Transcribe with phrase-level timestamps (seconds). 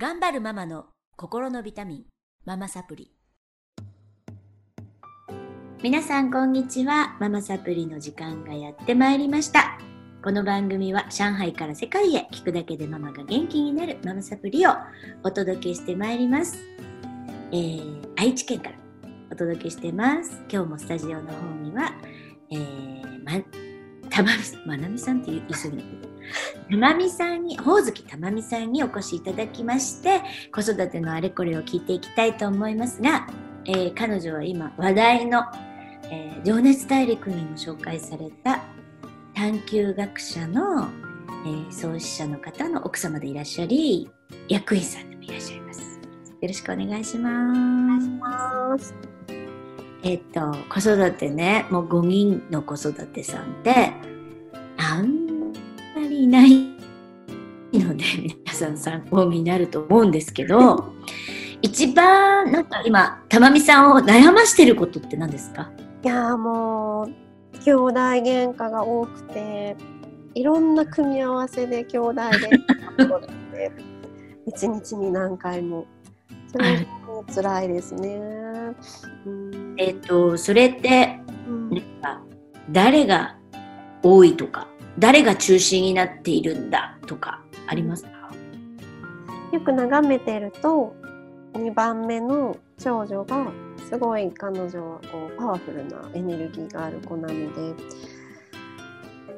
[0.00, 2.04] 頑張るママの心のビタミン、
[2.46, 3.12] ママサプリ。
[5.82, 7.18] 皆さんこんにちは。
[7.20, 9.78] ママサプリの時間がやってまいりました。
[10.24, 14.70] この番組は上海から世界へ聞くだけでママが元気になるママサプリを
[15.22, 16.56] お届けしてまいります。
[17.52, 18.76] えー、愛知県から
[19.30, 20.40] お届けしてます。
[20.50, 21.92] 今日もスタジオの方には、
[22.50, 23.32] えー、ま、
[24.08, 24.30] たま、
[24.64, 26.09] まなみさんって言いそうになって
[26.70, 30.22] たまみさんに、ほおずきたまみさんにお越しいただきまして、
[30.54, 33.26] 子育てのあれこれを聞いていきたいと思いますが、
[33.64, 35.42] えー彼女は今話題の、
[36.12, 38.62] えー情熱大陸にも紹介された
[39.34, 40.88] 探究学者の、
[41.44, 44.08] えー創始者の方の奥様でいらっしゃり、
[44.48, 46.00] 役員さんでもいらっしゃいます。
[46.40, 48.08] よろしくお願いします。
[48.08, 48.94] ます。
[50.04, 54.09] えっと、子育てね、もう5人の子育てさんって、あんまり
[56.22, 56.50] いない
[57.72, 58.04] ので、
[58.44, 60.92] 皆さん参考になると思うんですけど、
[61.62, 65.70] 一番、なんか今、たまみさんを悩ましてることって何ですか？
[66.02, 67.06] いやーもう
[67.62, 69.76] 兄弟喧嘩が多くて
[70.34, 73.72] いろんな組み合わせで兄弟喧嘩が起こって
[74.46, 75.86] 一日に何回も。
[76.52, 78.18] それも辛いですね。
[79.24, 79.74] うん。
[79.76, 81.82] えっと、それって、うん。
[82.72, 83.36] 誰が
[84.02, 84.66] 多いとか、
[85.00, 88.10] 誰が中心になっているんだとか、ありますか？
[89.50, 90.94] よく眺めてると
[91.54, 93.50] 2番目の長女が
[93.88, 97.82] すごい彼女はこうパワフルなエネルギーがある子なので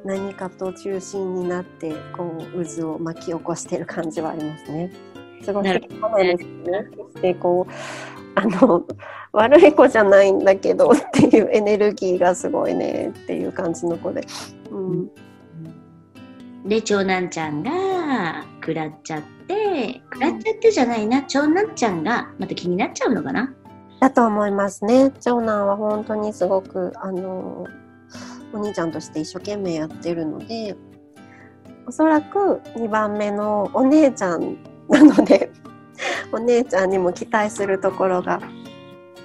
[0.05, 4.93] 何かと中心になってこう渦を巻き起こしてる感じはありますね。
[5.43, 6.89] すごい素敵なですね。
[6.97, 7.73] そしてこう
[8.35, 8.85] あの
[9.33, 14.27] 悪い子じゃないんだけどっていうエネルギーがすごいねっていう感じの子で。
[14.73, 15.11] うん
[16.65, 23.53] で、長男ちゃんが食らっちゃって、食らっちゃってじゃないな、長男ちゃんがまた気になっちゃうのかな？
[24.01, 25.13] だと思いますね。
[25.21, 27.67] 長男は本当にすごくあの
[28.53, 30.77] お兄ちゃんとして一生懸命やってるので、
[31.87, 35.51] おそらく2番目のお姉ちゃんなので、
[36.33, 38.41] お姉ちゃんにも期待するところが、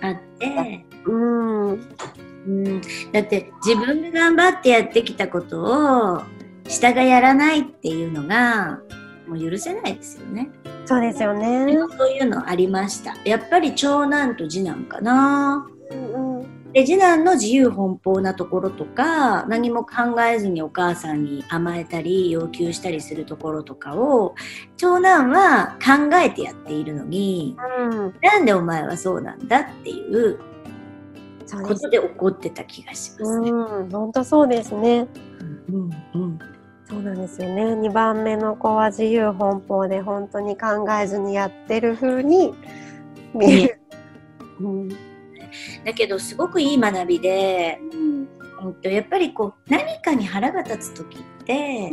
[0.01, 6.21] あって、うん、うん、だって自分が頑張ってやってきたことを
[6.67, 8.79] 下がやらないっていうのが
[9.27, 10.49] もう許せないですよね。
[10.85, 11.73] そうですよね。
[11.97, 13.15] そういうのありました。
[13.25, 15.67] やっぱり長男と次男かな。
[15.91, 24.35] うんうん、で次男の自由奔放なところとか何も考えずにお母さんに甘えたり要求したりするところとかを
[24.75, 27.55] 長男は考えてやっているのに
[27.89, 30.39] うん、なんでお前はそうなんだっていう。
[31.49, 33.51] ことで怒ってた気がしますね。
[33.51, 35.07] うん、本当そうですね。
[35.69, 36.56] うんうん
[36.87, 37.63] そうなんですよね。
[37.73, 42.53] 2番目の子は自由奔放で本当に考えずにやってる風に
[43.33, 43.81] 見える。
[44.61, 44.89] うん。
[44.89, 44.95] だ
[45.93, 47.77] けどすごくいい学びで、
[48.61, 48.73] うん。
[48.81, 51.91] とやっぱりこう何かに腹が立つ時って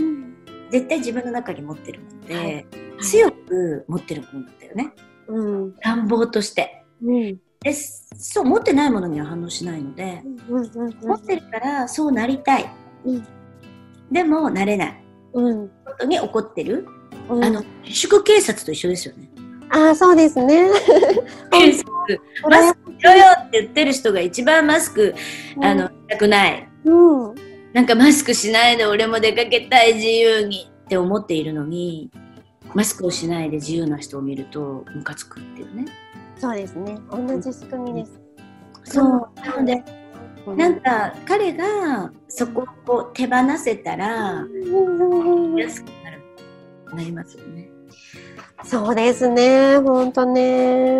[0.70, 2.66] 絶対自分の中に持ってるもので、はい。
[3.00, 4.92] 強く持ってるものなんだよね。
[5.26, 5.74] うん。
[5.82, 6.84] 願望として。
[7.02, 7.40] うん。
[7.62, 10.94] でそう持ってないものには反応しないので、うんうん。
[11.02, 12.70] 持ってるからそうなりたい、
[13.04, 13.26] うん
[14.14, 15.04] でもなれない。
[15.34, 15.68] うん。
[15.68, 16.86] ことに怒ってる、
[17.28, 17.44] うん。
[17.44, 19.28] あの自粛警察と一緒ですよね。
[19.70, 20.70] ああそうですね。
[21.50, 21.84] 警察。
[22.48, 25.14] マスクしろよって言ってる人が一番マスク
[25.60, 26.68] あのしたくない。
[26.84, 27.34] うん。
[27.72, 32.08] なんかマスクしないで俺も出かけたい自由にって思っているのに
[32.72, 35.86] マスクをしないで自由な人を見るとムカつくっていうね。
[36.38, 36.96] そうですね。
[37.10, 38.20] 同じ仕組みです。
[38.84, 39.28] そう。
[39.40, 40.03] なのでうん
[40.56, 46.22] なんか彼がそこを手放せたらうん安くなる
[46.94, 47.70] なりますよね。
[48.64, 49.78] そうですね。
[49.78, 50.92] 本当ね。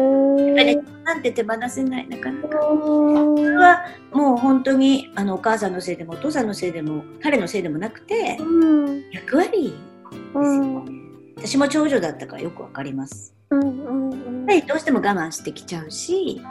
[1.05, 2.59] なんて手放せないなかなか。
[2.69, 10.93] うんそれはもう本当にあのお母さんのせいでもお父さんのせいでも彼のせいでもなくてうん役割ですようんね。
[11.37, 13.34] 私も長女だったからよくわかります。
[13.55, 16.43] うんうんうんやっぱりどうしても我慢してきちゃうし、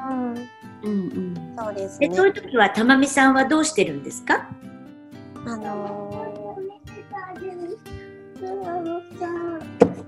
[0.83, 2.09] うんうん、そうですね。
[2.09, 4.49] でそういう時はたまみさんはどうしてるんですか？
[5.45, 6.33] あのー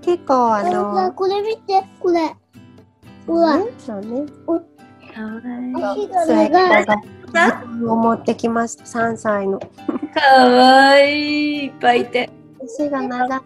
[0.02, 2.36] 結構あのこれ見て、これ。
[3.28, 4.26] うわねそうね。
[4.46, 6.86] かわ足がそれ長い。
[6.86, 8.84] かを持ってきました。
[8.84, 9.60] 3歳の。
[10.16, 12.30] わいいいっぱいいて。
[12.64, 13.42] 足が長い。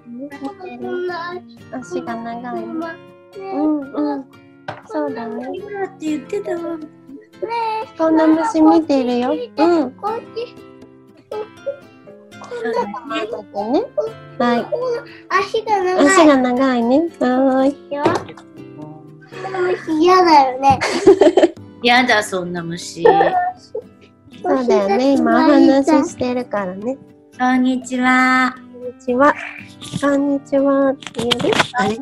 [1.71, 2.65] 足が長い。
[3.39, 4.25] うんうん。
[4.87, 5.49] そうだね。
[5.53, 6.77] 今って言ってたわ。
[7.97, 9.31] こんな虫見てるよ。
[9.57, 9.91] うん。
[9.91, 10.55] こっち。
[11.29, 13.85] こそうだねね。
[14.37, 14.65] はい。
[15.29, 16.07] 足が長い。
[16.07, 16.97] 足が長いね。
[16.99, 17.93] はーい。
[17.93, 18.03] よ。
[19.99, 20.79] 嫌だよね。
[21.83, 23.03] やだ、そんな虫。
[24.43, 25.13] そうだよね。
[25.13, 26.97] 今お話ししてるからね。
[27.37, 28.68] こんにちは。
[28.89, 29.35] こんにちは。
[30.01, 30.95] こんにちは。
[31.15, 31.51] いいよね。
[31.75, 31.95] あれ。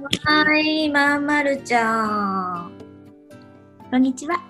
[0.53, 2.71] はい、まんまるちゃん。
[3.91, 4.41] こんにちは。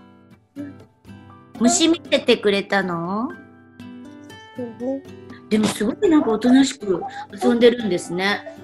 [1.60, 3.30] 虫見ててくれたの？
[4.56, 5.04] そうね。
[5.50, 7.02] でもすごいなんかおとなしく
[7.44, 8.56] 遊んでるんですね。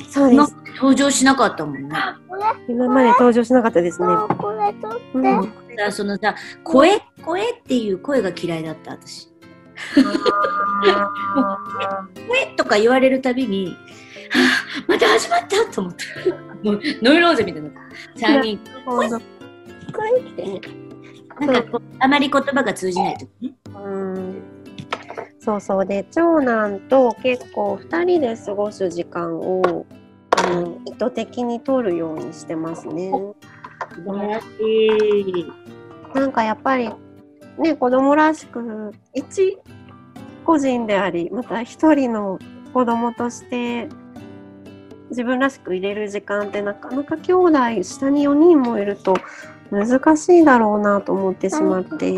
[0.00, 0.56] 今そうです。
[0.74, 1.96] 登場しなかったもんね。
[2.68, 4.08] 今まで登場しなかったですね。
[4.38, 5.00] これとって。
[5.14, 5.52] うん。
[5.78, 6.34] さそのさ、
[6.64, 9.28] 声、声っていう声が嫌いだった、私。
[12.28, 13.76] 声とか言われるたびに、
[14.30, 14.40] は
[14.80, 16.04] あ、また始まったと思って。
[16.62, 17.70] もうノイローゼみたいな。
[18.16, 18.58] 3人。
[18.84, 19.08] これ
[20.20, 20.60] ってね。
[21.40, 23.54] なんかあまり言葉が通じないとね。
[23.74, 24.42] うん。
[25.38, 29.86] そうそうで長男と結構2人で過ごす時間を
[30.32, 33.10] あの意図的に取るようにしてますね。
[33.10, 33.34] 素
[34.04, 34.46] 晴らし
[35.24, 35.46] い。
[36.14, 36.90] なんかやっぱり
[37.58, 39.58] ね子供らしく一
[40.44, 42.38] 個人でありまた一人の
[42.72, 43.88] 子供として
[45.10, 47.52] 自分らしく入れる時間ってなかなか兄弟
[47.82, 49.14] 下に4人もいると
[49.70, 52.12] 難しいだろうなと思ってしまって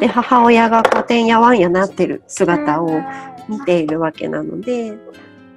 [0.00, 3.02] で母親がこうてんやわんやなってる姿を
[3.48, 4.96] 見ているわけなので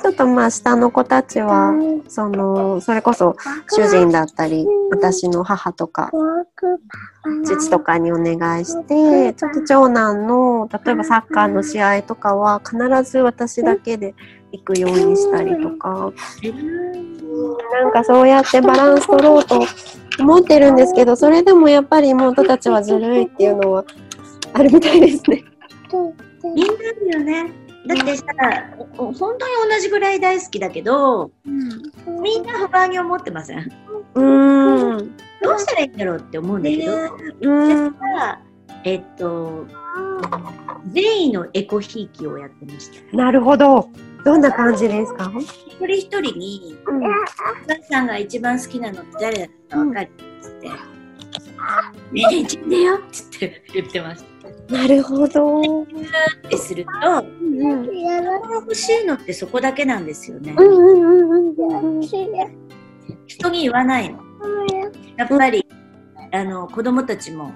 [0.04, 1.72] ちょっとまあ下の子たちは
[2.10, 3.38] そのそれこそ
[3.74, 6.12] 主人だったり私の母とか
[7.46, 12.78] 父とかにお願いしてちょっと長男の例えばサッカーの試合とかは必
[13.10, 14.14] ず私だけで
[14.52, 16.12] 行くようにしたりとか
[17.82, 19.62] なんかそうやってバランス取ろうと
[20.20, 23.86] 思ってるんですけどそれでもやっぱり妹たちはずるいっていうのは
[24.52, 25.46] あるみたいですね。
[26.44, 27.63] みんなあるよね。
[27.86, 28.26] だってさ、
[28.98, 31.32] お本当に同じぐらい大好きだけど、
[32.22, 33.72] みんな不安に思ってません
[34.16, 35.18] うーん。
[35.42, 37.92] どうしたらいいんだろうって思うんだけど、うでーん。
[37.94, 38.42] さ、
[38.86, 39.66] えっと、
[40.94, 43.18] 善意のエコひいきをやってました。
[43.18, 43.90] なるほど。
[44.24, 45.30] どんな感じですか？
[45.68, 47.04] 一人一人に、うん。
[47.04, 50.10] お母さんが一番好きなのって誰だか分かるっ
[50.42, 50.93] つって、ねえ
[52.12, 54.24] ねえ、自分でよっつって言ってまし
[54.68, 54.76] た。
[54.76, 55.58] なるほど。
[55.58, 55.86] うんっ
[56.50, 56.92] てすると、
[57.42, 60.54] うんやら欲しいのってそこだけなんですよね。
[60.58, 62.02] うんうんうんうん。
[63.26, 64.20] 人に言わないの。
[65.18, 65.66] やっぱり、
[66.32, 67.54] あの子供たちも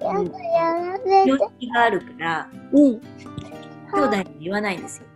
[0.00, 3.00] こうやら病気があるからうん。
[3.92, 5.06] 兄弟に言わないんですよ。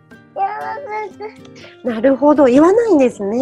[1.83, 2.45] なるほど。
[2.45, 3.39] 言わないんですね。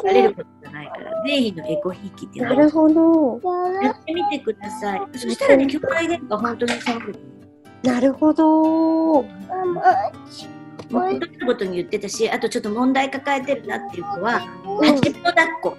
[0.00, 3.40] されることがないから、善意のエコひいきっていうのをなるほど。
[3.82, 5.02] やってみてください。
[5.12, 7.12] そしたらね、兄弟喧嘩本当に寒く
[7.82, 9.22] なるほど。
[9.22, 9.24] もう
[10.90, 15.76] 本当にことに言ってたし、あとちょっと問題抱えてるなっていう子は、8秒抱っこ。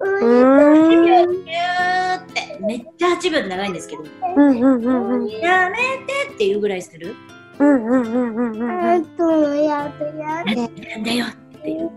[0.00, 1.04] うーん。
[1.04, 4.04] ギューって、めっちゃ8秒で長いんですけど、
[4.36, 5.28] うんうんうんうん。
[5.28, 7.14] やめてっていうぐらいする？
[7.58, 8.84] うんうんうんうんうんうん。
[8.90, 11.90] えっとやだやだなんだよっていう。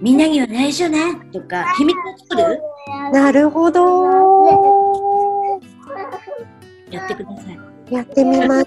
[0.00, 2.60] みんなには内緒ねとか、秘密を作る？
[3.12, 5.60] なるほど。
[6.90, 7.58] やってください。
[7.94, 8.66] やってみます。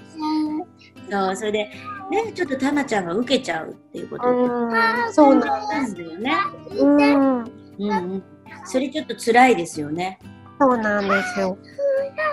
[1.10, 1.70] そう、それで、
[2.10, 4.70] ね、ちょっとたまちゃんが受けちゃうっていうことうん。
[5.12, 6.32] そうなんだよね。
[6.72, 6.96] うん。
[6.96, 7.44] うん
[7.78, 7.86] う
[8.16, 8.22] ん。
[8.64, 10.18] それちょっと辛いですよね。
[10.60, 11.56] そうなんですよ。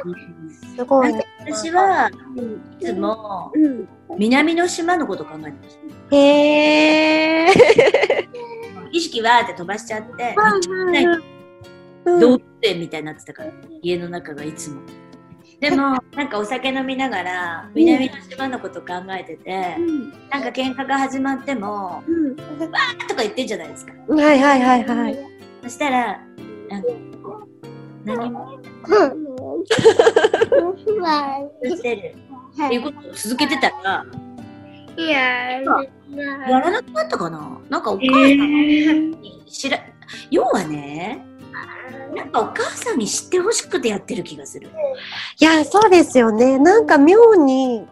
[0.05, 1.25] うんすごいね。
[1.39, 2.09] 私は
[2.79, 3.87] いつもうん。
[4.17, 5.77] 南の島のこと考えてまし
[6.09, 6.15] た。
[6.15, 8.27] へえ。
[8.91, 10.35] 意識わーって飛ばしちゃって、
[12.05, 14.81] 動物園みたいになってたから、家の中がいつも。
[15.59, 19.77] でも、 なんかお酒飲みながら、南の島のこと考えてて、
[20.29, 22.03] なんか喧嘩が始まっても、
[23.07, 23.93] とか言ってんじゃないですか。
[24.07, 25.17] はいはいはいはい。
[25.63, 26.21] そしたら、
[26.69, 26.89] なんか
[28.05, 28.31] 何？
[28.31, 28.53] も
[31.65, 32.15] してる
[32.65, 34.05] っていうことを続けてたら、
[34.97, 37.59] いややらなくなったかな？
[37.69, 39.79] なんかお母さんに知ら、
[40.31, 41.23] 要はね、
[42.15, 44.69] なんかお母さんに知ってほしくてやってる気がする。
[45.39, 46.57] いや、そうですよね。
[46.57, 47.85] なんか妙に、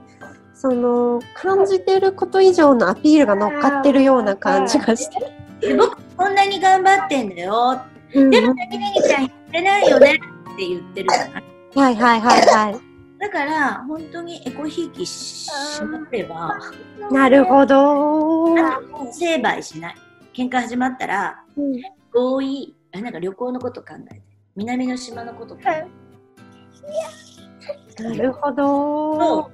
[0.53, 5.67] その、感じてること以上のアピールが乗っかってるような感じがして。
[5.67, 7.81] で僕こんなに頑張ってんだよ。
[8.13, 11.43] うんでも何々ちゃん言ってないよねって言ってるじゃない？
[11.75, 12.41] はいはいはい
[12.71, 12.79] は
[13.25, 15.49] だから本当にエコひいきし
[15.83, 16.59] なければ、
[17.09, 17.13] い。
[17.13, 18.53] なるほど。
[19.11, 19.95] 成敗しない。
[20.31, 21.81] 喧嘩始まったらうん
[22.13, 24.21] 合意、あなんか旅行のこと考えて、
[24.55, 25.87] 南の島のこと考え
[27.97, 29.49] て、なるほど。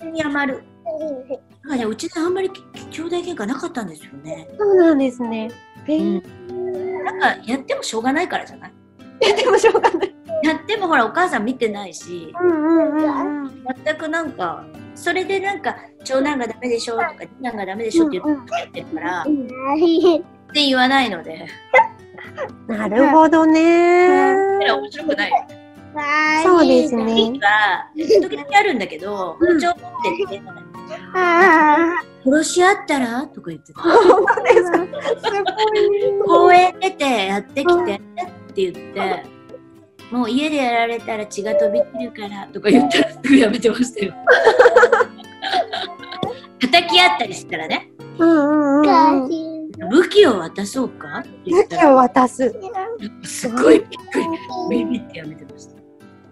[0.00, 0.58] 然に余る。
[0.58, 2.50] だからね、うちであんまり
[2.90, 4.48] 兄弟喧嘩なかったんですよね。
[4.58, 5.50] そうなんですね。
[5.86, 6.22] えうー
[7.02, 7.04] ん。
[7.04, 8.72] なんかやってもしょうがないからじゃない？
[9.20, 9.87] でもしょうがない。
[10.88, 13.64] ほらお母さん見てないし、うんうんうんうん。
[13.84, 14.64] 全くなんか、
[14.94, 21.46] それでなんか、長男がダメでしょとか、次男がダメでしょって言ってるから、って言わないので、
[22.66, 24.34] なるほどね。
[24.60, 25.30] それは面白くない。
[25.30, 25.36] よ。
[26.42, 26.98] そうですい
[27.30, 27.40] ね
[28.20, 28.78] 時々あるん。
[28.78, 29.92] だけど、包丁持っ
[30.28, 30.42] てって、
[32.24, 33.80] 殺し合ったらとか言ってた。
[33.80, 34.78] 本当ですか。
[34.78, 36.52] すごい。
[36.52, 37.98] 公園出てやってきてっ
[38.54, 39.37] て言って、
[40.10, 44.14] もう家でやられたら血が飛び散るからとか言ったらすぐやめてましたよ。
[46.60, 49.28] 叩き合ったりしたらね、うんうんうん。
[49.90, 51.18] 武器を渡そうか？
[51.20, 52.54] って言ったら、武器を渡す。
[53.22, 54.20] すごいびっく
[54.70, 55.78] り、ビビってやめてました。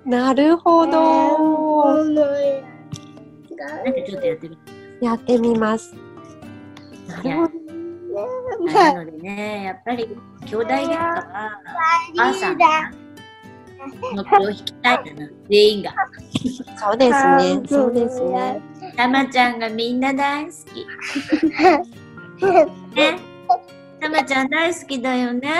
[0.08, 1.94] なるほど。
[1.94, 2.22] なんか
[4.06, 4.72] ちょっとやってみて。
[5.04, 5.94] やってみます。
[7.08, 7.52] なるほど。
[8.72, 10.08] なのでね、やっぱり
[10.46, 11.60] 兄弟喧嘩は、
[12.14, 12.90] お母さんが
[14.14, 15.94] の気を引きたいんだな、全員が。
[16.76, 17.62] そうですね。
[17.68, 18.62] そうですね。
[18.96, 20.86] たまちゃんがみんな大好き。
[22.94, 23.18] ね？
[24.00, 25.50] たまちゃん大好きだよね。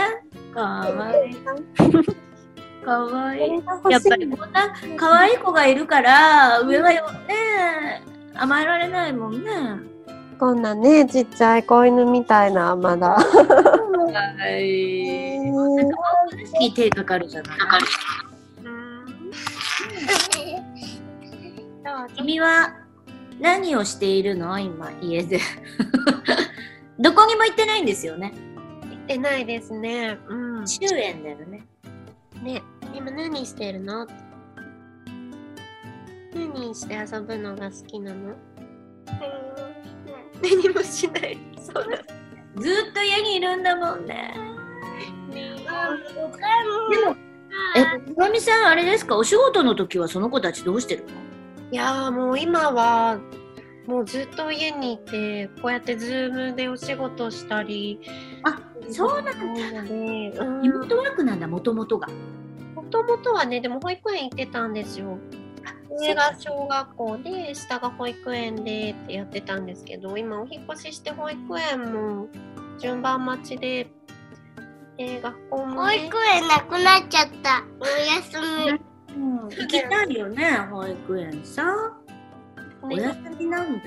[0.55, 1.37] かわいい。
[2.85, 3.53] かわいい。
[3.91, 8.03] やっぱりこんな可愛い子がいるから、上はよね、
[8.35, 9.51] 甘えられないもんね。
[10.39, 13.17] こんなね、ちっちゃい子犬みたいな、まだ。
[14.13, 15.41] はい。
[15.51, 15.97] なんか
[16.61, 17.59] に手かかるじゃない。
[22.17, 22.75] 君は
[23.41, 25.41] 何をしているの今、家で。
[26.99, 28.33] どこにも行ってないんですよね。
[28.91, 30.19] 行ってないですね。
[30.29, 30.65] うん。
[30.67, 31.67] 終園だよね。
[32.43, 32.63] ね、
[32.95, 34.07] 今何してるの？
[36.35, 38.35] 何して遊ぶのが好きなの？
[40.43, 41.39] 何もしない。
[41.61, 41.99] そうだ。
[42.57, 44.35] ずーっと家にいるんだもんね。
[45.31, 45.41] で
[47.05, 47.17] も、
[47.77, 47.85] え、
[48.17, 51.09] まみさん、あれですか、お仕事の時はその子たちどうしてるの？
[51.71, 53.19] いやーもう今は、
[53.87, 58.01] もうずっと家にいて、こうやってズームでお仕事したり。
[58.43, 58.61] あ、
[58.91, 59.83] そうなんだ。
[59.83, 60.31] リ
[60.71, 62.09] モートワークなんだ、もともとが。
[62.75, 65.19] もともとはね、でも保育園行ってたんですよ。
[65.99, 72.29] 上が小学校で、下が保育園でってやってたんですけど、今お引っ越しして保育園も
[72.79, 73.89] 順番待ちで、
[74.97, 77.65] で、学校も、ね、保育園なくなっちゃった。
[77.81, 79.17] お休み。
[79.17, 81.65] うん、行きたいよね、保育園さ。
[82.83, 83.83] おね休みなんだ。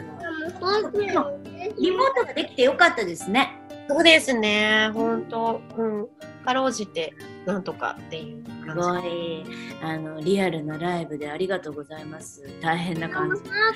[0.59, 3.61] 保育園リモートができてよかったですね。
[3.87, 6.07] そうですね、ほんと、うん、
[6.45, 7.13] かろうじて、
[7.50, 9.44] なんとかっていうす感ごい、
[9.82, 12.44] あの、リアルなライブでありがとうございます。
[12.62, 13.41] 大変な感じ。
[13.50, 13.72] な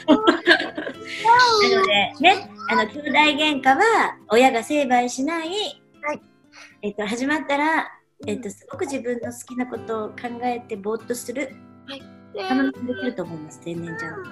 [1.80, 3.82] ので、ね、あの、兄弟喧嘩は、
[4.30, 6.22] 親が成敗しない、はい
[6.84, 7.88] えっと、始まったら、
[8.28, 11.50] えっと、すごく自分の好きなことを考えてぼーっとする。
[12.48, 14.24] たまにできると思います、天然ちゃん。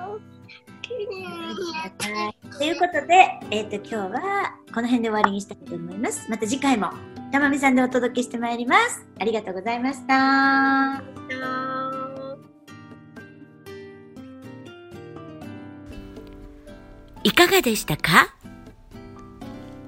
[2.57, 6.29] ということで、えっと、今日はこの辺で終わりにしたいと思います。
[6.29, 6.91] また次回も、
[7.31, 9.05] たまみさんでお届けしてまいります。
[9.19, 11.01] ありがとうございました。
[17.23, 18.35] いかがでしたか？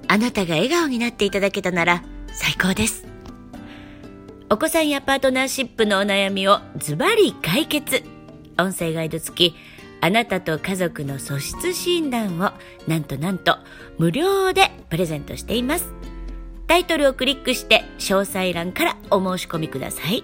[0.08, 3.06] あなたが笑顔になっていただけたなら最高です。
[4.50, 8.04] お子さんやパートナーシップのお悩みをズバリ解決。
[8.58, 9.56] 音声ガイド付き、
[10.00, 12.52] あなたと家族の素質診断を
[12.88, 13.58] なんとなんと
[13.98, 15.92] 無料でプレゼントしています。
[16.68, 20.24] タイトルをクリックして詳細欄からお申し込みください。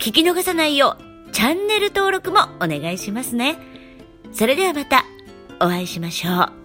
[0.00, 3.58] 聞き逃さないようチャンネル登録もお願いしますね。
[4.32, 5.04] それではまた
[5.60, 6.63] お会いしましょう。